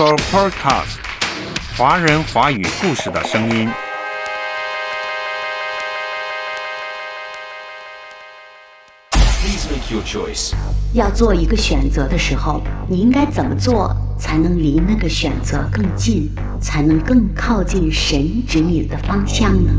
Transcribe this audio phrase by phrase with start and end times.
[0.00, 0.96] o Podcast，
[1.76, 3.68] 华人华语故事的声音。
[9.10, 10.54] Please make your choice.
[10.94, 19.70] 要做一个选择的时候，你应该怎么做才能离那个选择更近，才能更靠近神指引的方向呢？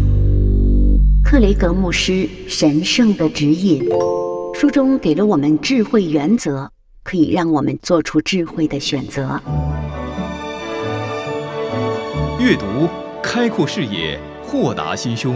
[1.23, 2.11] 克雷格牧师
[2.47, 3.89] 《神圣的指引》
[4.59, 6.71] 书中给了我们智慧原则，
[7.03, 9.41] 可以让我们做出智慧的选择。
[12.43, 12.89] 阅读
[13.23, 15.33] 开阔视野，豁达心胸。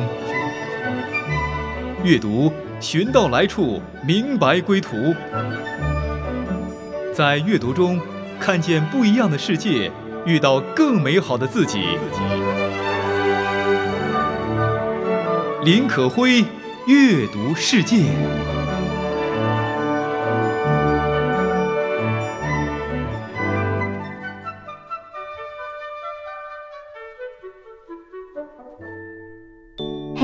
[2.03, 5.15] 阅读寻到来处，明白归途。
[7.15, 7.97] 在阅读中
[8.41, 9.89] 看见不一样的世界，
[10.25, 11.79] 遇到更美好的自己。
[15.63, 16.43] 林可辉，
[16.87, 18.03] 阅读世界。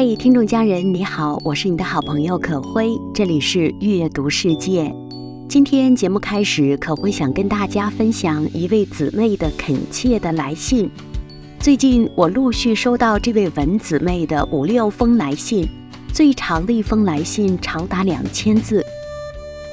[0.06, 4.94] 嘿，听众家人，你好，我是你的好朋友可辉，这里是阅读世界。
[5.48, 10.92] 今天节目开始，可辉想跟大家分享一位姊妹的恳切的来信。
[11.58, 15.66] 最近我陆续收到这位文姊妹的五六封来信，
[16.14, 18.86] 最长的一封来信长达两千字。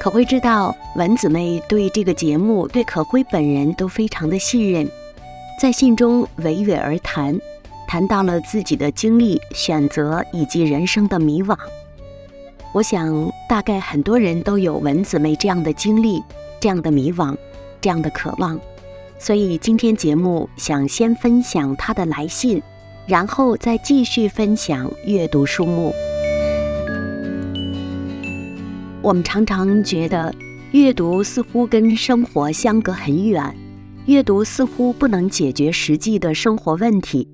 [0.01, 4.89] 可辉知道文姊妹对这个节目、对可辉本人都非常的信任，
[5.61, 7.37] 在信中娓娓而谈，
[7.91, 11.59] 谈到了自己的经历、选择以及人生的迷惘。
[12.73, 16.23] 我想，大概很多人都有文姊妹这样的经历、
[16.61, 17.37] 这样的迷惘、
[17.81, 18.57] 这样的渴望，
[19.19, 22.63] 所以今天节目想先分享她的来信，
[23.09, 25.93] 然后再继续分享阅读书目。
[29.03, 30.33] 我们常常觉得，
[30.71, 33.53] 阅读似乎跟生活相隔很远，
[34.07, 37.27] 阅读似乎不能解决实际的生活问题。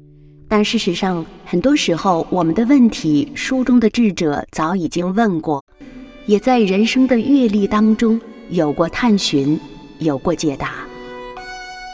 [0.48, 5.64] 但事实上，很多时候我们的问题，书中的智者早已经问过，
[6.26, 8.20] 也在人生的阅历当中
[8.50, 9.58] 有过探寻，
[9.98, 10.72] 有过解答。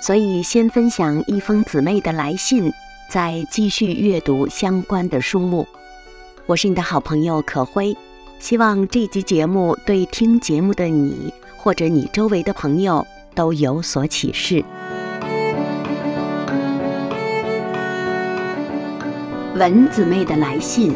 [0.03, 2.71] 所以，先分享一封姊妹的来信，
[3.09, 5.67] 再继续阅读相关的书目。
[6.47, 7.97] 我是你的好朋友可辉，
[8.39, 14.63] 希望这集节目对听节目的你或者你周围的朋友都有所启示。
[19.55, 20.95] 文姊妹的来信，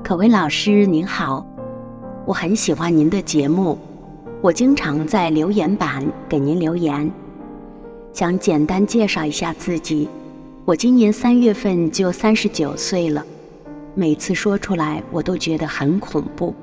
[0.00, 1.44] 可薇老师您好，
[2.24, 3.76] 我很喜欢您的节目，
[4.40, 7.10] 我经常在留言板给您留言。
[8.12, 10.08] 想简单介绍一下自己，
[10.64, 13.26] 我今年三月份就三十九岁了，
[13.96, 16.54] 每次说出来我都觉得很恐怖。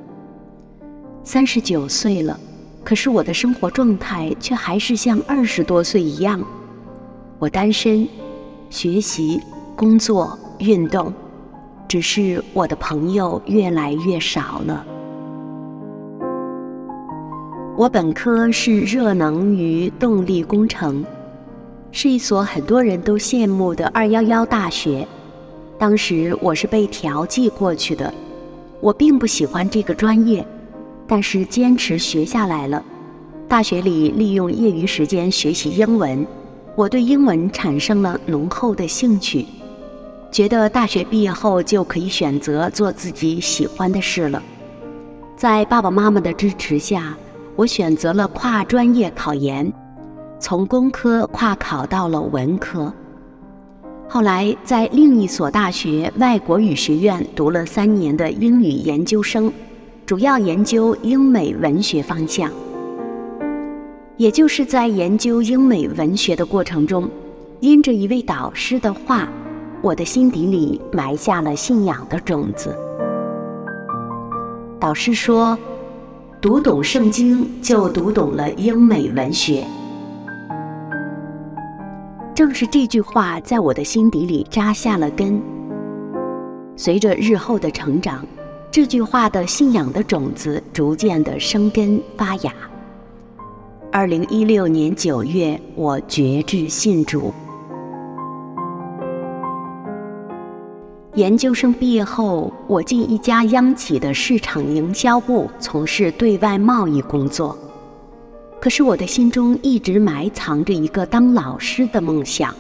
[1.26, 2.40] 三十九岁了，
[2.86, 6.42] 可是我的生活状态却还是像二十多岁一样。
[7.42, 8.08] 我单身，
[8.70, 9.42] 学习、
[9.76, 11.12] 工作、运动，
[11.88, 14.86] 只是我的朋友越来越少了。
[17.76, 21.04] 我本科是热能与动力工程，
[21.92, 25.08] 是一所很多人都羡慕的“二幺幺”大学。
[25.80, 28.14] 当时我是被调剂过去的，
[28.80, 30.46] 我并不喜欢这个专业，
[31.08, 32.86] 但是坚持学下来了。
[33.48, 36.24] 大学里利用业余时间学习英文。
[36.74, 39.46] 我对英文产生了浓厚的兴趣，
[40.32, 44.42] 觉得大学毕业后就可以选择做自己喜欢的事了。
[45.36, 47.16] 在爸爸妈妈的支持下，
[47.58, 49.72] 我选择了跨专业考研，
[50.40, 52.92] 从工科跨考到了文科。
[54.08, 59.52] 后来在另一所大学外国语学院读了三年的英语研究生，
[60.06, 62.50] 主要研究英美文学方向。
[64.22, 67.10] 也就是在研究英美文学的过程中，
[67.60, 69.28] 因着一位导师的话，
[69.82, 72.78] 我的心底里埋下了信仰的种子。
[74.80, 75.58] 导师说
[76.40, 79.66] ：“读懂圣经，就读懂了英美文学。”
[82.36, 85.42] 正是这句话在我的心底里扎下了根。
[86.76, 88.24] 随着日后的成长，
[88.70, 92.54] 这句话的信仰的种子逐渐的生根发芽。
[93.94, 97.34] 二零一六年九月，我决志信主。
[101.16, 107.58] 研究生毕业后，我进一家央企的市场营销部从事对外贸易工作。
[108.62, 112.56] 可是我的心中一直埋藏着一个当老师的梦想。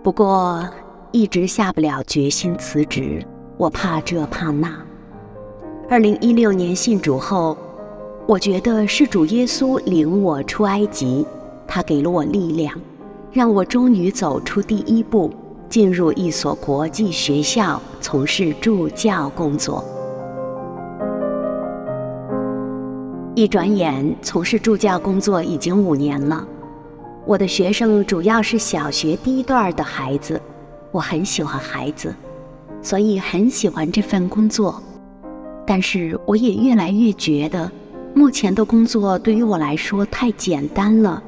[0.00, 0.64] 不过，
[1.10, 3.20] 一直下不了决心辞职，
[3.56, 4.72] 我怕这怕那。
[5.88, 7.58] 二零一六年信主后。
[8.26, 11.26] 我觉得是主耶稣领我出埃及，
[11.66, 12.72] 他给了我力量，
[13.32, 15.32] 让我终于走出第一步，
[15.68, 19.84] 进入一所国际学校，从事助教工作。
[23.34, 26.46] 一转眼，从事助教工作已经五年了。
[27.26, 30.40] 我的学生主要是小学低段的孩子，
[30.92, 32.14] 我很喜欢孩子，
[32.80, 34.80] 所以很喜欢这份工作。
[35.66, 37.70] 但是，我也越来越觉得，
[38.14, 41.22] 目前的工作对于我来说太简单了。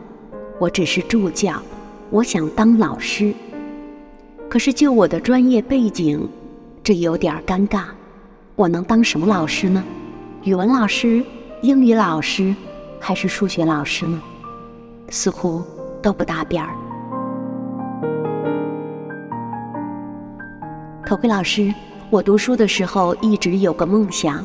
[0.59, 1.61] 我只是助教，
[2.11, 3.33] 我想当老师。
[4.49, 6.29] 可是，就我的专业背景，
[6.85, 7.85] 这有点尴尬。
[8.55, 9.83] 我能当什么老师呢？
[10.45, 11.25] 语文老师？
[11.63, 12.55] 英语老师
[12.99, 14.21] 还是数学老师呢？
[15.09, 15.63] 似乎
[16.03, 16.75] 都不搭边儿。
[21.05, 21.73] 可贵老师，
[22.11, 24.45] 我读书的时候一直有个梦想，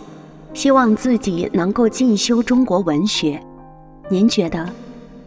[0.57, 3.39] 希望自己能够进修中国文学。
[4.09, 4.67] 您觉得，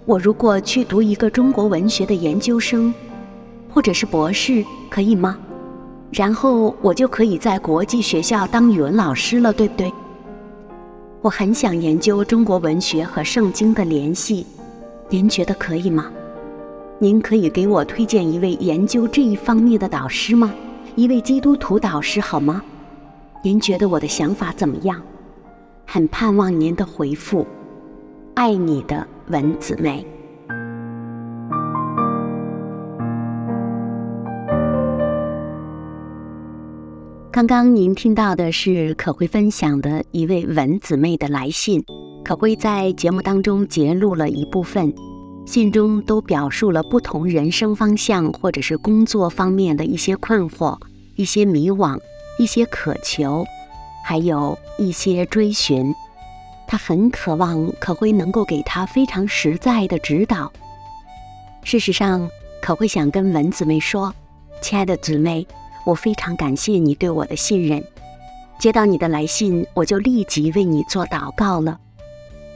[0.05, 2.93] 我如果去读一个中国文学的研究生，
[3.73, 5.39] 或者是博士，可以吗？
[6.11, 9.93] 然后我就可以在国际学校当语文老师了，对不对？
[11.23, 14.45] 我很想研究中国文学和圣经的联系，
[15.11, 16.11] 您觉得可以吗？
[16.99, 20.53] 您可以给我推荐一位研究这一方面的导师吗？
[20.97, 22.61] 一位基督徒导师好吗？
[23.45, 25.01] 您觉得我的想法怎么样？
[25.93, 27.45] 很盼望您的回复。
[28.35, 30.07] 爱你的文姊妹。
[37.33, 41.85] 刚刚您听到的是可辉分享的一位文姊妹的来信，
[42.25, 44.95] 可辉在节目当中截录了一部分，
[45.45, 50.79] 信中都表述了不同人生方向或者是工作方面的一些困惑、
[51.17, 51.99] 一些迷惘、
[52.39, 53.45] 一些渴求，
[54.05, 55.95] 还有一些追寻。
[56.67, 60.53] 他很渴望可辉能够给他非常实在的指导。
[61.65, 62.29] 事实上，
[62.63, 64.15] 可辉想跟文姊妹说，
[64.61, 65.47] 亲爱的姊妹。
[65.87, 67.83] 我非常感谢你对我的信任。
[68.59, 71.81] 接到你的来信，我就立即为你做祷告了。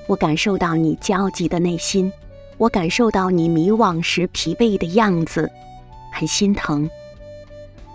[0.06, 2.12] 我感受到你焦急的内心，
[2.58, 5.50] 我感受到你迷惘时疲惫的样子，
[6.12, 6.88] 很心疼。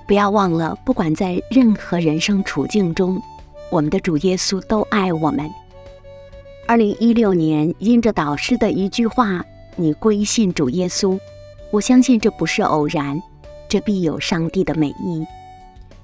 [0.08, 3.22] 不要忘了，不管在任何人生处境中，
[3.70, 5.50] 我们的主耶稣都爱我们。
[6.68, 9.44] 二零一六年，因着导师的一句话，
[9.76, 11.20] 你归信主耶稣，
[11.72, 13.22] 我相信这不是偶然。
[13.68, 15.26] 这必有上帝的美意。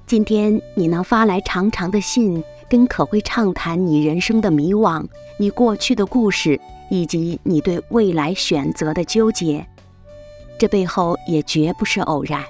[0.06, 5.04] 今天你能发来长长的信，跟可会畅谈你人生的迷惘、
[5.36, 6.60] 你过去的故事，
[6.90, 9.66] 以及你对未来选择的纠结，
[10.60, 12.44] 这背后也绝不是偶然。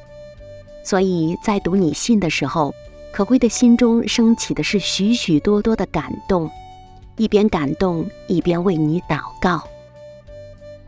[0.85, 2.75] 所以在读你信的时候，
[3.17, 6.51] 可会的心中升起的是许许多多的感动，
[7.17, 9.67] 一边感动一边为你祷告。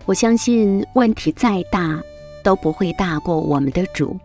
[0.04, 1.98] 我相信问题再大。
[2.44, 4.16] 都不会大过我们的主，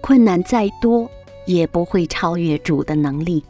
[0.00, 1.08] 困难再多
[1.46, 3.42] 也不会超越主的能力。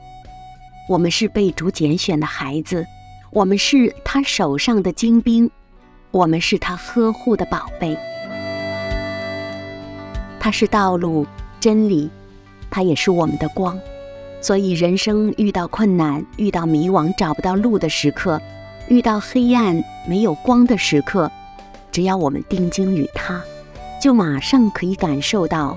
[0.88, 2.86] 我们是被主拣选的孩子，
[3.30, 5.50] 我们是他手上的精兵，
[6.10, 7.96] 我们是他呵护的宝贝。
[10.38, 11.26] 他是道路、
[11.58, 12.08] 真理，
[12.76, 13.81] 它也是我们的光。
[14.43, 18.39] 所以，人生遇到困难、遇到迷惘、找不到路的时刻，
[18.89, 21.32] 遇到黑暗没有光的时刻，
[21.91, 23.43] 只要我们定睛于它。
[23.98, 25.74] 就马上可以感受到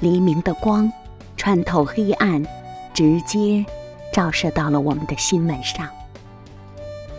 [0.00, 0.90] 黎明的光
[1.36, 2.44] 穿透黑暗，
[2.92, 3.64] 直接
[4.12, 5.88] 照射到了我们的心门上。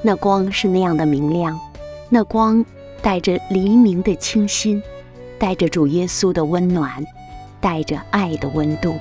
[0.01, 1.57] 那光是那样的明亮，
[2.09, 2.65] 那光
[3.01, 4.83] 带着黎明的清新，
[5.39, 7.01] 带着主耶稣的温暖，
[7.61, 8.93] 带着爱的温度。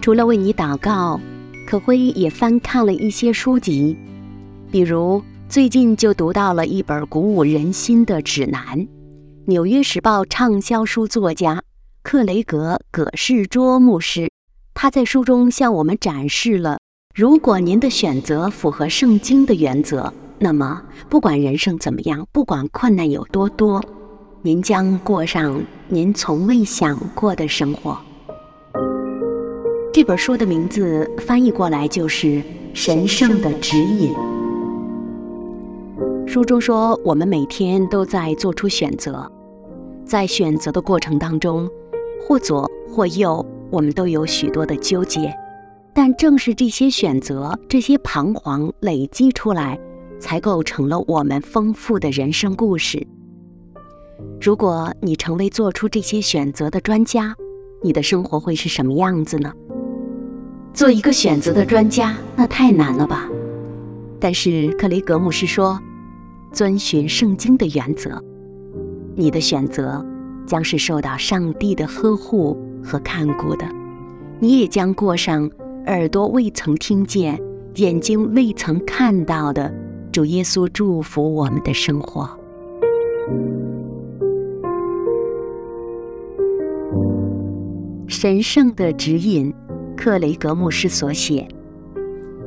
[0.00, 1.20] 除了为你祷告，
[1.66, 3.96] 可辉也翻看了一些书籍，
[4.70, 5.22] 比如。
[5.48, 8.78] 最近就读到了一本鼓舞人心的指南，
[9.46, 11.60] 《纽约时报》畅销书作家
[12.04, 14.30] 克雷格·葛士卓牧师，
[14.74, 16.78] 他在书中向我们展示了：
[17.16, 23.82] 如果您的选择符合圣经的原则，那么不管人生怎么样，不管困难有多多，
[24.42, 27.98] 您将过上您从未想过的生活。
[29.92, 32.26] 这本书的名字翻译过来就是
[32.72, 34.14] 《神圣的指引》。
[36.28, 39.28] 书中说，我们每天都在做出选择，
[40.04, 41.68] 在选择的过程当中，
[42.22, 45.34] 或左或右，我们都有许多的纠结。
[45.92, 49.76] 但正是这些选择、这些彷徨累积出来，
[50.20, 53.04] 才构成了我们丰富的人生故事。
[54.40, 57.34] 如果你成为做出这些选择的专家，
[57.82, 59.52] 你的生活会是什么样子呢？
[60.72, 63.28] 做一个选择的专家，那太难了吧？
[64.18, 65.78] 但是克雷格牧师说，
[66.52, 68.22] 遵循圣经的原则，
[69.14, 70.04] 你的选择
[70.46, 73.66] 将是受到上帝的呵护和看顾的，
[74.38, 75.50] 你也将过上
[75.86, 77.40] 耳朵未曾听见、
[77.76, 79.72] 眼睛未曾看到的
[80.12, 82.28] 主耶稣祝福我们的生活。
[88.06, 89.54] 神圣的指引，
[90.00, 91.46] 克雷格牧师所写。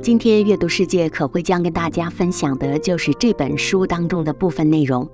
[0.01, 5.07] 今天阅读世界可会将跟大家分享的就是这本书当中的部分内容。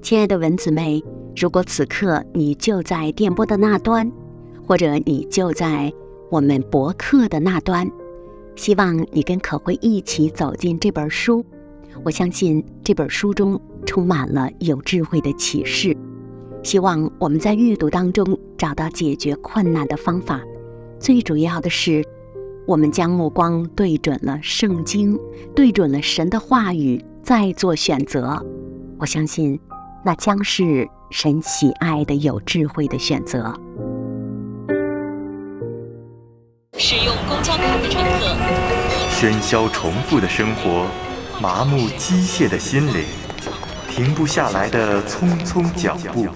[0.00, 1.04] 亲爱的文子妹，
[1.36, 4.10] 如果此刻你就在电波的那端，
[4.66, 5.92] 或者你就在
[6.30, 7.86] 我们博客的那端，
[8.54, 11.44] 希望你跟可会一起走进这本书。
[12.02, 15.94] 我相信这本书中充满了有智慧的启示，
[16.62, 18.26] 希望我们在阅读当中
[18.56, 20.40] 找到解决困难的方法。
[21.00, 22.04] 最主要的是。
[22.66, 25.16] 我们将目光对准了圣经，
[25.54, 28.44] 对准了神的话语，再做选择。
[28.98, 29.60] 我相信，
[30.04, 33.54] 那将是神喜爱的、有智慧的选择。
[36.76, 38.34] 使用公交卡的乘客，
[39.14, 40.88] 喧嚣重复的生活，
[41.40, 43.04] 麻木机械的心灵，
[43.88, 46.26] 停不下来的匆匆脚步。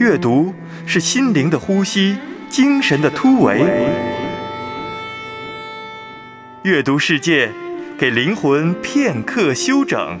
[0.00, 0.52] 阅读。
[0.86, 2.16] 是心灵的呼吸，
[2.48, 3.60] 精神的突围。
[6.64, 7.48] 阅读世界，
[7.96, 10.18] 给灵魂片刻休整。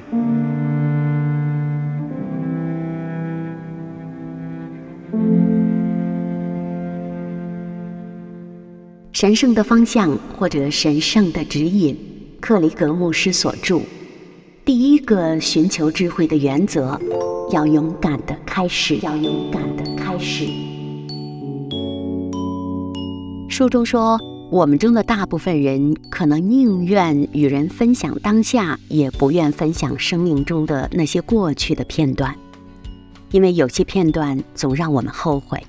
[9.12, 11.98] 神圣的方向或者神圣的指引，
[12.38, 13.80] 克里格牧师所著。
[14.64, 17.00] 第一个寻求智慧的原则，
[17.52, 20.46] 要勇敢的开始，要勇敢的开始。
[23.48, 24.16] 书中说，
[24.52, 32.36] 我们中的大部分人可能宁愿与人分享当下，也不愿分享生命中的那些过去的片段，
[33.32, 35.60] 因为有些片段总让我们后悔。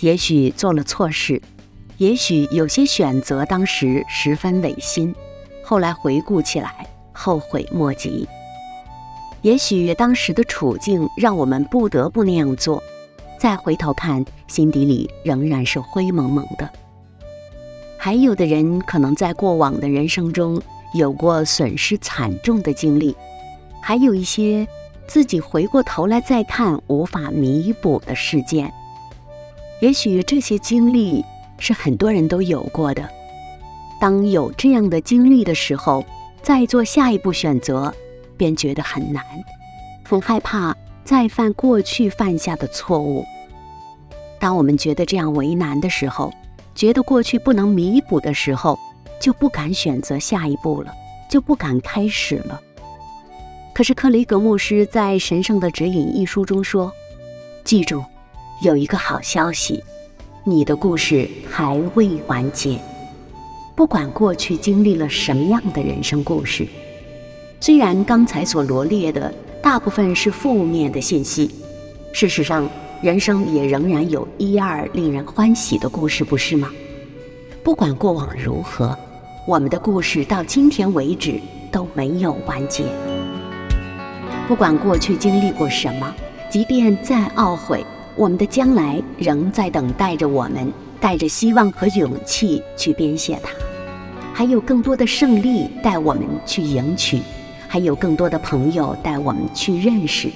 [0.00, 1.40] 也许做了错事，
[1.98, 5.14] 也许有些选择当时十分违心，
[5.62, 6.88] 后来回顾起来。
[7.16, 8.26] 后悔莫及。
[9.44, 12.82] 也许当时的处境让我们不得不那样做，
[13.38, 16.66] 再回头看，心底里仍然是灰蒙蒙的。
[17.98, 20.58] 还有的人可能在过往的人生中
[20.94, 23.14] 有过损失惨重的经历，
[23.82, 24.66] 还有一些
[25.06, 28.72] 自己回过头来再看无法弥补的事件。
[29.80, 31.22] 也许这些经历
[31.58, 33.06] 是很多人都有过的。
[34.00, 36.02] 当有这样的经历的时候，
[36.40, 37.94] 再做下一步选择，
[38.36, 39.24] 便觉得很难，
[40.04, 43.24] 很害怕再犯过去犯下的错误。
[44.38, 46.32] 当我们觉得这样为难的时候，
[46.74, 48.78] 觉得过去不能弥补的时候，
[49.20, 50.92] 就不敢选择下一步了，
[51.30, 52.60] 就不敢开始了。
[53.72, 56.92] 可是克雷格牧师在《神圣的指引》一书中说
[57.64, 58.04] ：“记住，
[58.62, 59.82] 有一个好消息，
[60.44, 62.78] 你的故事还未完结。”
[63.74, 66.68] 不管过去经历了什么样的人生故事，
[67.60, 69.32] 虽然刚才所罗列的
[69.62, 71.50] 大部分是负面的信息，
[72.12, 72.68] 事实上，
[73.00, 76.70] 人生也仍然有一二令人欢喜的故事，不是吗？
[77.62, 78.96] 不管过往如何，
[79.46, 81.40] 我们的故事到今天为止
[81.72, 82.84] 都没有完结。
[84.46, 86.14] 不管过去经历过什么，
[86.50, 87.82] 即便再懊悔，
[88.14, 90.72] 我们的将来仍在等待着我们。
[91.00, 93.50] 带着希望和勇气去编写它，
[94.32, 97.20] 还有更多的胜利带我们去赢取，
[97.74, 100.30] 还有更多的朋友带我们去认识，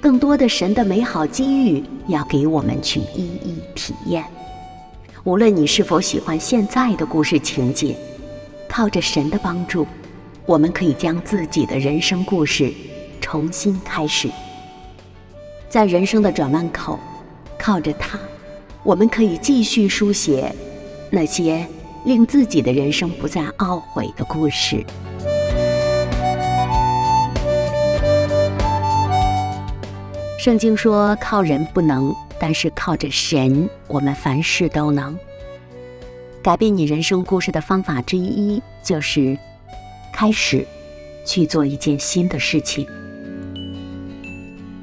[0.00, 4.24] 更多的神的美好机遇要给我们去一一体验。
[5.24, 7.96] 无论你是否喜欢现在的故事情节，
[8.68, 9.84] 靠着神的帮助，
[10.46, 12.72] 我们可以将自己的人生故事
[13.20, 14.30] 重新开始，
[15.68, 17.00] 在人生的转弯口，
[17.58, 18.16] 靠着它。
[18.84, 20.54] 我们可以继续书写
[21.10, 21.66] 那些
[22.04, 24.86] 令自己的人生不再懊悔的故事。
[30.46, 35.18] 圣经说：“靠人不能，但是靠着神，我们凡事都能。”
[36.40, 39.36] 改变你人生故事的方法之一，就是
[40.12, 40.64] 开始
[41.26, 42.86] 去做一件新的事情。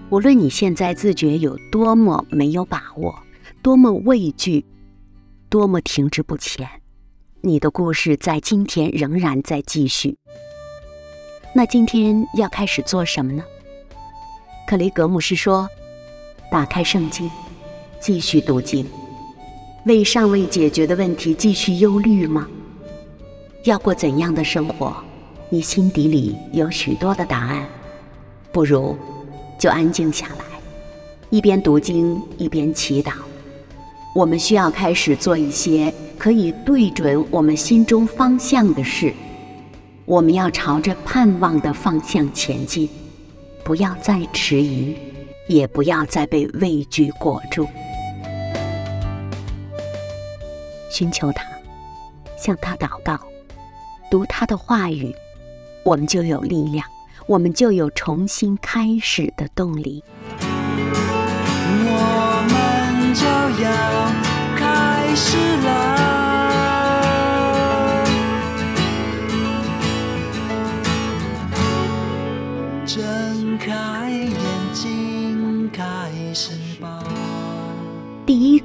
[0.10, 3.18] 无论你现在自觉有多么没有把握。
[3.62, 4.66] 多么畏惧，
[5.48, 6.68] 多么停滞不前，
[7.40, 10.18] 你的故事在今天仍然在继续。
[11.56, 13.46] 那今天要开始做什么呢？
[14.66, 15.68] 克雷格姆是说：
[16.50, 17.30] 打开圣经，
[18.00, 18.86] 继续读经？
[19.86, 22.48] 为尚未解决的问题继续忧虑吗？
[23.66, 24.96] 要过怎样的生活？
[25.50, 27.68] 你心底里有许多的答案，
[28.52, 28.98] 不如
[29.60, 30.46] 就安静下来，
[31.30, 33.12] 一边读经一边祈祷。
[34.16, 39.14] 我们需要开始做一些可以对准我们心中方向的事。
[40.06, 42.90] 我们要朝着盼望的方向前进，
[43.64, 44.94] 不要再迟疑，
[45.48, 47.66] 也不要再被畏惧裹住。
[50.92, 51.46] 寻求他，
[52.38, 53.18] 向他祷告，
[54.12, 55.16] 读他的话语。
[55.86, 56.86] 我们就有力量，
[57.26, 60.04] 我们就有重新开始的动力。
[61.86, 63.26] 我们就
[63.64, 64.12] 要
[64.58, 66.03] 开始了。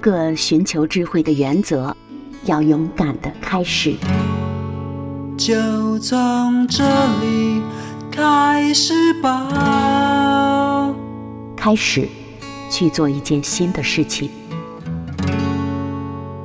[0.00, 1.94] 个寻求智慧的原则，
[2.44, 3.94] 要勇敢的开始。
[5.36, 6.84] 就从这
[7.20, 7.62] 里
[8.10, 10.92] 开始吧，
[11.56, 12.08] 开始
[12.70, 14.30] 去做一件新的事情。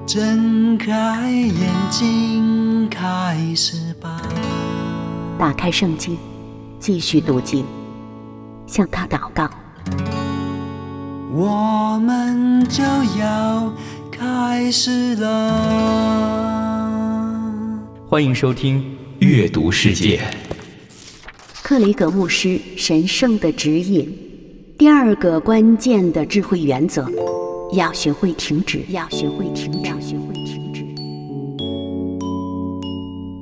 [0.06, 4.22] 睁开眼睛，开始吧。
[5.40, 6.18] 打开圣经，
[6.80, 7.66] 继续读经，
[8.68, 9.50] 向他祷告。
[11.36, 12.84] 我们就
[13.20, 13.74] 要
[14.12, 15.50] 开始了。
[18.08, 18.80] 欢迎收听
[19.18, 20.20] 《阅读世界》。
[21.64, 24.16] 克雷格牧师神圣的指引，
[24.78, 27.10] 第二个关键的智慧原则，
[27.76, 30.86] 要学会停止，要学会停止，要学会停止。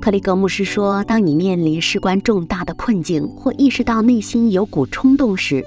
[0.00, 5.62] 克雷格牧师说：“当你面临事关重大的困境，或意识到内心有股冲动时，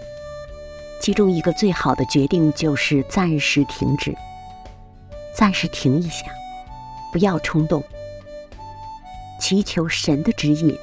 [1.06, 4.12] 其中一个最好的决定就是暂时停止，
[5.36, 6.26] 暂时停一下，
[7.14, 7.84] 不要冲动。”
[9.40, 10.76] 祈求神的指引。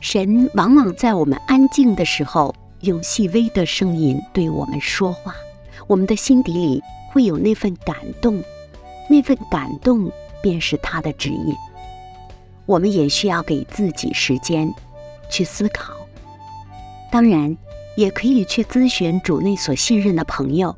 [0.00, 5.36] 神往往在我们安静的时候，用细微的声音对我们说话。
[5.86, 8.42] 我们的心底里会有那份感动，
[9.08, 10.10] 那份感动
[10.42, 11.54] 便是他的指引。
[12.66, 14.68] 我们也需要给自己时间
[15.30, 15.94] 去思考，
[17.08, 17.56] 当然
[17.96, 20.74] 也可以去咨询主内所信任的朋友，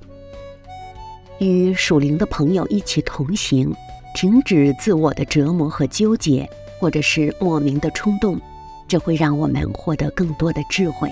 [1.38, 3.74] 与属灵的朋友一起同行。
[4.14, 6.46] 停止自我的折磨和纠结，
[6.78, 8.38] 或者是莫名的冲动，
[8.86, 11.10] 这会让我们获得更多的智慧。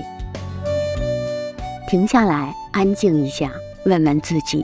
[1.88, 3.50] 停下来，安静一下，
[3.86, 4.62] 问问自己：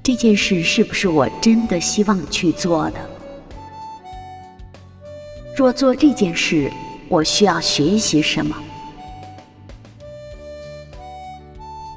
[0.00, 3.00] 这件事是不是我真的希望去做的？
[5.56, 6.70] 若做这件事，
[7.08, 8.56] 我需要学习什么？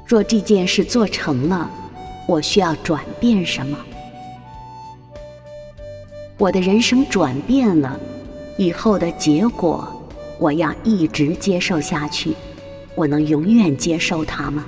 [0.06, 1.70] 若这件事做成了，
[2.26, 3.78] 我需要转变什么？
[6.36, 7.98] 我的人生转变了，
[8.58, 9.88] 以后的结果，
[10.38, 12.34] 我要一直接受下去。
[12.94, 14.64] 我能永远接受它吗？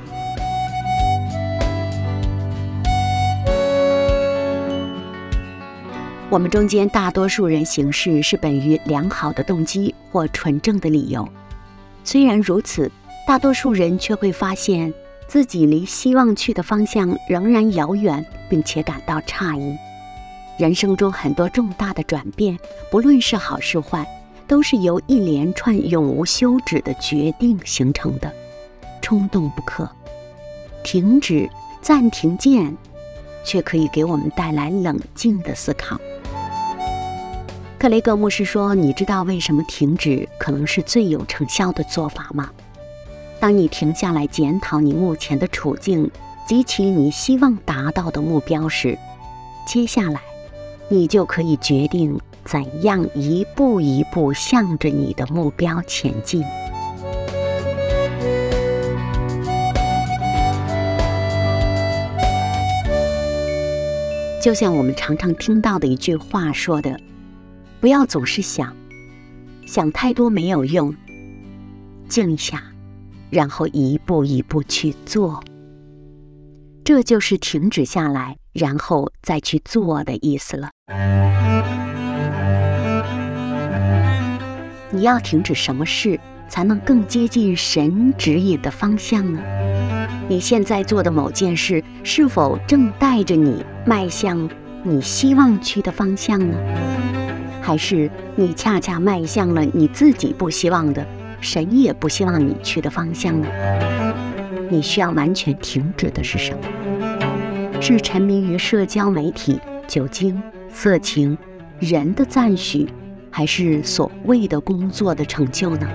[6.29, 11.29] 我们中间大多数人行事是本于良好的动机或纯正的理由，
[12.03, 12.91] 虽然如此，
[13.29, 14.93] 大多数人却会发现
[15.29, 19.77] 自己离希望去的方向仍然遥远，并且感到诧异。
[20.59, 22.59] 人生中很多重大的转变，
[22.91, 24.07] 不论是好是坏，
[24.47, 28.33] 都是由一连串永无休止的决定形成的。
[29.03, 29.89] 冲动不可，
[30.83, 31.49] 停止、
[31.83, 32.77] 暂停键，
[33.45, 36.01] 却可以给我们带来冷静的思考。
[37.79, 42.51] 克雷格牧师说：“你知道为什么停止可能是最有成效的做法吗？
[43.47, 46.11] 当你停下来检讨你目前的处境
[46.49, 48.99] 及其你希望达到的目标时，
[49.65, 50.21] 接下来。”
[50.91, 56.43] 你就可以决定怎样一步一步向着你的目标前进。
[64.43, 66.99] 就像我们常常听到的一句话说的
[67.81, 68.75] ：“不要总是想，
[69.69, 70.93] 想太多没有用，
[72.09, 72.61] 静一下，
[73.31, 75.43] 然后一步一步去做。”
[76.85, 80.71] 这就是停止下来，然后再去做的意思了。
[84.91, 89.41] 你要停止什么事，才能更接近神指引的方向呢？
[90.29, 94.49] 你现在做的某件事，是否正带着你迈向
[94.85, 96.57] 你希望去的方向呢？
[97.61, 101.05] 还是你恰恰迈向了你自己不希望的、
[101.41, 103.49] 神也不希望你去的方向呢？
[104.69, 107.81] 你需要完全停止的是什么？
[107.81, 111.37] 是沉迷于社交媒体、酒精、色情、
[111.79, 112.89] 人的赞许，
[113.31, 115.89] 还是所谓的工作的成就呢？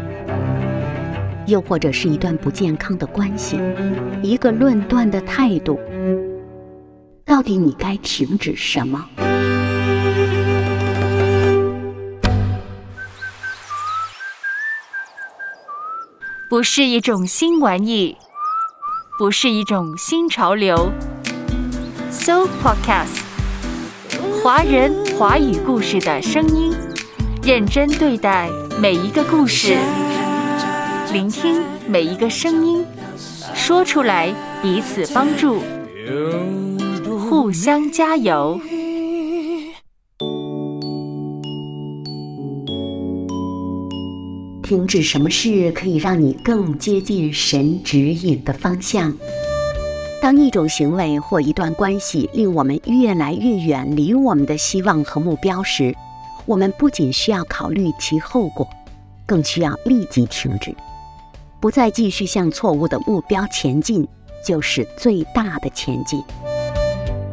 [1.48, 3.60] 又或者是一段不健康的关系，
[4.22, 5.78] 一个论断的态度？
[7.26, 9.10] 到底你该停止什么？
[16.52, 18.18] 不是一种新玩意，
[19.18, 20.92] 不是一种新潮流。
[22.10, 23.22] So Podcast，
[24.44, 26.74] 华人华语故事的声音，
[27.42, 28.50] 认真对待
[28.82, 29.78] 每一个故事，
[31.14, 32.86] 聆听每一个声音，
[33.56, 35.62] 说出来彼此帮助，
[37.30, 38.60] 互相加油。
[44.72, 49.14] 停止什么事可以让你更接近神指引的方向？
[50.22, 55.94] 当一种行为或一段关系令我们越来越远离我们的希望和目标时，
[56.46, 58.66] 我们不仅需要考虑其后果，
[59.26, 60.74] 更需要立即停止，
[61.60, 64.08] 不再继续向错误的目标前进，
[64.42, 66.24] 就是最大的前进。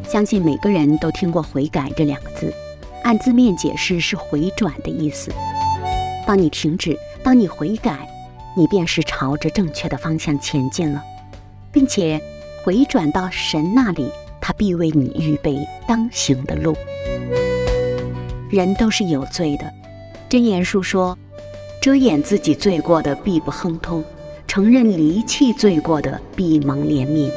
[0.02, 2.52] 相信每个人都听过“悔改”这两个字，
[3.04, 5.30] 按字面解释是回转的意思。
[6.26, 6.98] 当你停止。
[7.28, 8.08] 当你悔改，
[8.56, 11.04] 你便是朝着正确的方向前进了，
[11.70, 12.18] 并且
[12.64, 14.10] 回转到神那里，
[14.40, 16.74] 他必为你预备当行的路。
[18.48, 19.70] 人都是有罪的，
[20.26, 21.18] 真言书说：
[21.82, 24.02] 遮掩自己罪过的必不亨通，
[24.46, 27.30] 承认离弃罪过的必蒙怜悯。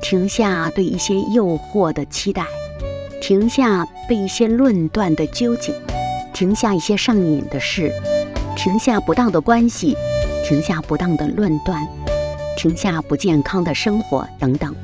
[0.00, 2.44] 停下对一些诱惑的期待。
[3.30, 5.72] 停下被一些论断的纠结，
[6.34, 7.92] 停下一些上瘾的事，
[8.56, 9.96] 停下不当的关系，
[10.44, 11.86] 停下不当的论断，
[12.56, 14.74] 停下不健康的生活等等，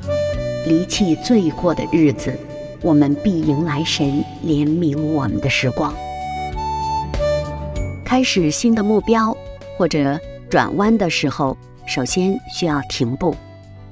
[0.65, 2.33] 离弃罪过的日子，
[2.81, 5.93] 我们必迎来神怜悯我们的时光。
[8.05, 9.35] 开始新的目标
[9.77, 10.17] 或者
[10.49, 13.35] 转弯的时候，首先需要停步，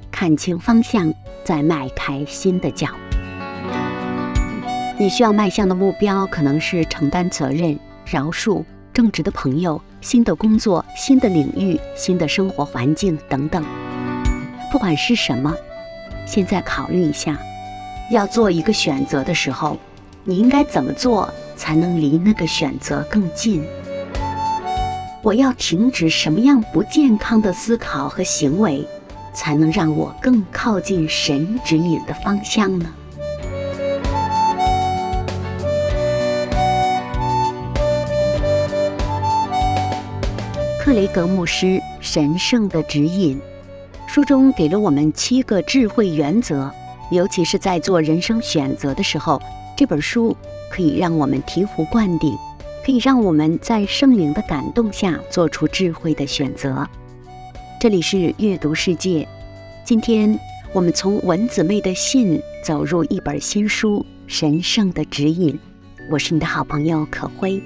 [0.10, 1.14] 看清方向，
[1.44, 2.88] 再迈开新的脚。
[4.98, 13.62] 你需要迈向的目标可能是承担责任、饶恕、正直的朋友、新的工作、新的领域、新的生活环境等等。
[14.72, 15.54] 不管是什么，
[16.26, 17.38] 现在考虑一下，
[18.10, 19.78] 要做一个选择的时候，
[20.24, 23.66] 你应该怎么做才能离那个选择更近？
[25.22, 28.88] 我要停止什么样不健康的思考和行为，
[29.34, 32.86] 才能让我更靠近神指引的方向呢？
[40.86, 43.42] 克雷格牧师神圣的指引，
[44.06, 46.72] 书中给了我们七个智慧原则，
[47.10, 49.42] 尤其是在做人生选择的时候，
[49.76, 50.38] 这本书
[50.70, 52.38] 可以让我们醍醐灌顶，
[52.86, 56.88] 可以让我们在圣灵的感动下做出智慧的选择。
[57.82, 59.28] 这里是阅读世界，
[59.84, 60.40] 今天
[60.72, 65.52] 我们从文姊妹的信走入一本新书《神圣的指引》，
[66.12, 67.60] 我是你的好朋友可辉，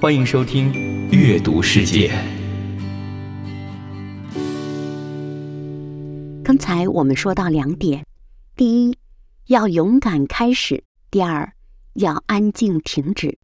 [0.00, 0.72] 欢迎收听
[1.10, 2.10] 阅读世界。
[6.44, 8.04] 刚才我们说到两点：
[8.56, 8.96] 第一，
[9.46, 11.52] 要勇敢开始；第二，
[11.94, 13.36] 要安静停止；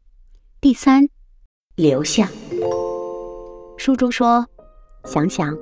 [0.60, 1.08] 第三，
[1.76, 2.28] 留下。
[3.76, 4.44] 书中说
[5.06, 5.56] ：“想想，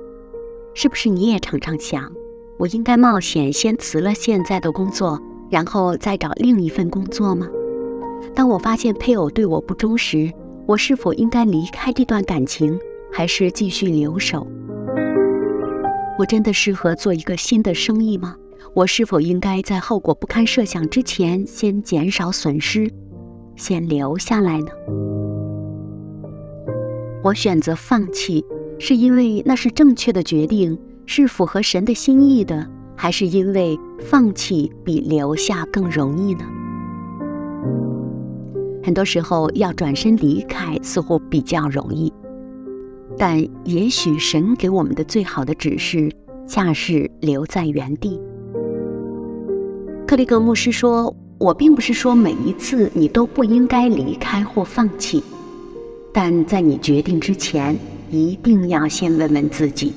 [0.73, 2.11] 是不是你也常常想，
[2.57, 5.21] 我应该冒险先辞了现在的工作，
[5.51, 7.47] 然后再找另一份工作吗？
[8.33, 10.33] 当我发现配偶对我不忠时，
[10.65, 12.79] 我是否应该离开这段感情，
[13.11, 14.47] 还是继续留守？”
[16.19, 18.35] 我真的适合做一个新的生意吗？
[18.73, 22.91] 我是否应该在后果不堪设想之前先减少损失，
[23.55, 24.67] 先留下来呢？
[27.23, 28.43] 我选择放弃，
[28.79, 36.45] 是因为那是正确的决定，是符合神的心意的，还是因为放弃比留下更容易呢？
[38.83, 42.11] 很多时候，要转身离开似乎比较容易。
[43.17, 46.11] 但也许神给我们的最好的指示，
[46.47, 48.19] 恰是留在原地。
[50.07, 55.23] 克里格牧师说：“我并不是说每一次你都不应该离开或放弃，
[56.13, 57.75] 但在你决定之前，
[58.11, 59.93] 一定要先问问自己：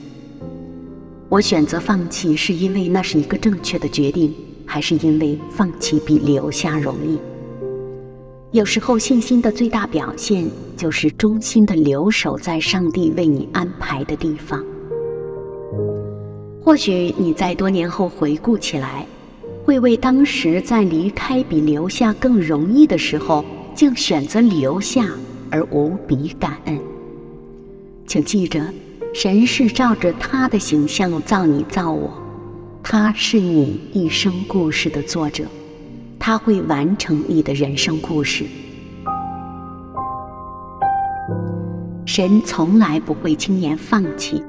[1.28, 4.34] 我选择放弃是因为那是一个正确的决定，
[4.66, 7.18] 还是因为放弃比留下容易？”
[8.52, 10.44] 有时候，信心的最大表现
[10.76, 14.60] 就是忠心的留守在上帝为你安排的地方。
[16.60, 19.06] 或许你在多年后回顾起来，
[19.64, 25.06] 会为当时在离开比留下更容易的时候，竟选择留下
[25.48, 26.76] 而无比感恩。
[28.04, 28.60] 请记着，
[29.14, 32.12] 神是照着他的形象造你造我，
[32.82, 35.44] 他是你一生故事的作者，
[36.20, 38.44] 他会完成你的人生故事。
[42.04, 44.44] 神从来不会轻言放弃，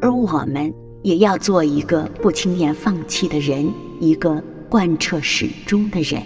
[0.00, 6.22] 而我们也要做一个不轻言放弃的人，一个贯彻始终的人。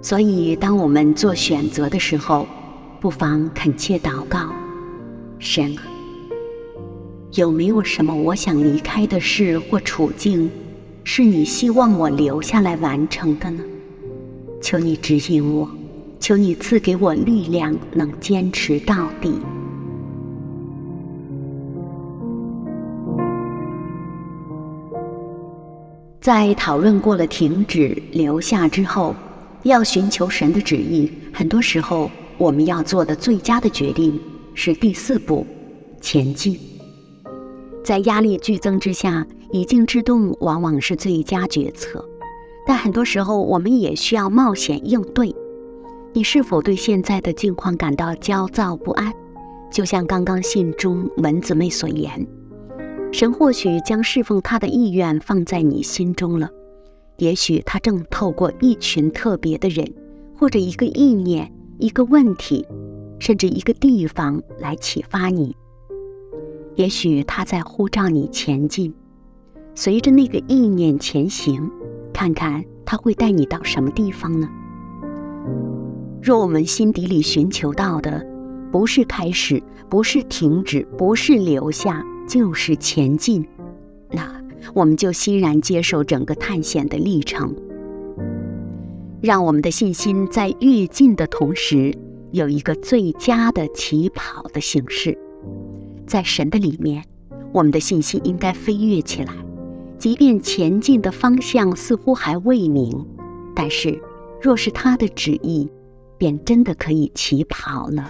[0.00, 2.46] 所以，当我们做选择的时候，
[2.98, 4.48] 不妨恳切祷告：
[5.38, 5.82] 神啊，
[7.34, 10.50] 有没有什么我想离开的事或处境，
[11.10, 13.64] 是你希望我留下来完成的呢？
[14.60, 15.66] 求你指引我。
[16.20, 19.32] 求你赐给我力量，能坚持到底。
[26.20, 29.14] 在讨论过了停止留下之后，
[29.62, 31.10] 要寻求神的旨意。
[31.32, 34.20] 很多时候，我们要做的最佳的决定
[34.52, 35.46] 是第四步：
[36.02, 36.58] 前进。
[37.82, 42.04] 在压力剧增之下，以静制动往往是最佳决策，
[42.66, 45.34] 但很多时候我们也需要冒险应对。
[46.12, 49.12] 你是否对现在的境况感到焦躁不安？
[49.70, 52.26] 就像刚刚信中文姊妹所言，
[53.12, 56.50] 神或许将侍奉他的意愿放在你心中了。
[57.18, 59.92] 也许他正透过一群特别的人，
[60.36, 62.66] 或者一个意念、一个问题，
[63.18, 65.54] 甚至一个地方来启发你。
[66.76, 68.94] 也许他在呼召你前进，
[69.80, 71.70] 随着那个意念前行，
[72.12, 74.48] 看看他会带你到什么地方呢？
[76.20, 78.26] 若我们心底里寻求到的，
[78.72, 83.46] 不是开始，不是停止，不是留下，就是前进，
[84.10, 84.42] 那
[84.74, 87.54] 我们就欣然接受整个探险的历程。
[89.22, 91.96] 让我们的信心在跃进的同时，
[92.32, 95.16] 有一个最佳的起跑的形式。
[96.04, 97.04] 在神的里面，
[97.52, 99.32] 我们的信心应该飞跃起来，
[99.98, 103.06] 即便前进的方向似乎还未明，
[103.54, 104.00] 但是
[104.40, 105.68] 若是他的旨意。
[106.20, 108.04] 便真的可以起跑了。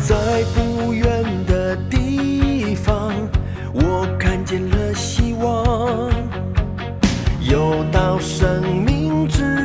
[0.00, 3.12] 在不远的地方，
[3.74, 6.10] 我看见了希望，
[7.42, 9.55] 有道生命之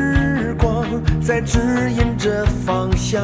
[1.21, 1.59] 在指
[1.91, 3.21] 引着方向。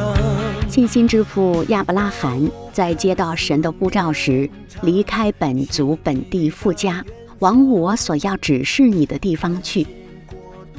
[0.68, 4.48] 信心之父亚伯拉罕在接到神的呼召时，
[4.82, 7.04] 离开本族本地富家，
[7.40, 9.84] 往我所要指示你的地方去。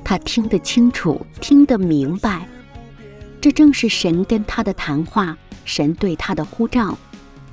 [0.02, 2.48] 他听得清楚，听得明白，
[3.42, 6.98] 这正是神跟他的谈话，神对他的呼召，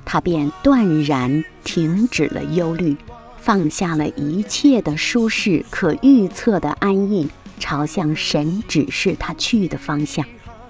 [0.05, 2.95] 他便断然停止了忧虑，
[3.37, 10.25] 放下了一切的舒适、可预测的安逸，朝向神指示他去的方向，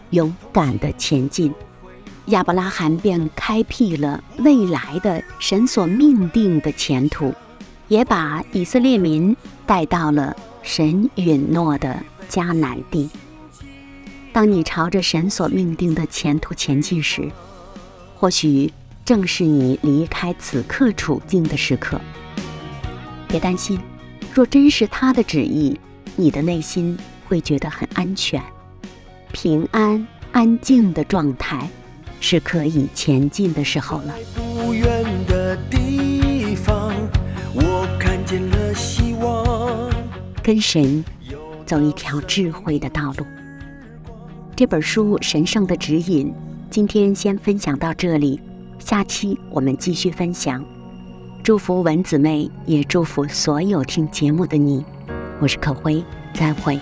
[0.09, 1.53] 勇敢的前进。
[2.27, 7.33] 亚伯拉罕便开辟了未来的神所命定的前途，
[7.87, 10.35] 也把以色列民带到了。
[10.63, 11.97] 神允诺的
[12.29, 13.09] 迦南地。
[14.33, 17.31] 当你朝着神所命定的前途前进时，
[18.17, 18.69] 或许
[19.05, 22.01] 正是你离开此刻处境的时刻。
[23.29, 23.79] 别担心，
[24.33, 25.79] 若真是他的旨意，
[26.19, 28.41] 你的内心会觉得很安全、
[29.31, 31.69] 平安、安静的状态，
[32.19, 34.15] 是可以前进的时候了。
[34.35, 36.91] 不远的地方，
[37.53, 39.91] 我看见了希望。
[40.41, 41.05] 跟神
[41.67, 43.25] 走一条智慧的道路。
[44.55, 46.31] 这本书《神圣的指引》，
[46.71, 48.41] 今天先分享到这里，
[48.79, 50.65] 下期我们继续分享。
[51.43, 54.83] 祝福文姊妹，也祝福所有听节目的你。
[55.39, 56.79] 我是可辉，再会。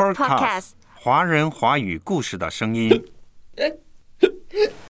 [0.00, 3.04] Podcast，华人华语故事的声音。